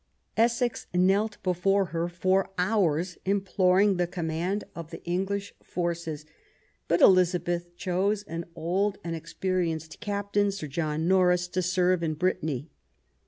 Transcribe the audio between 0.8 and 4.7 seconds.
knelt before her for hours, imploring the command